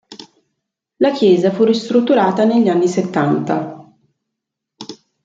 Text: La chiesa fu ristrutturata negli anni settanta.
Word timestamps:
La 0.95 1.11
chiesa 1.11 1.51
fu 1.51 1.63
ristrutturata 1.63 2.43
negli 2.43 2.69
anni 2.69 2.87
settanta. 2.87 3.87